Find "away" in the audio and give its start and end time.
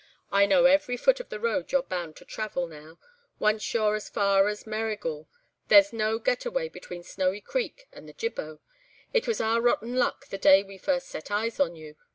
6.43-6.69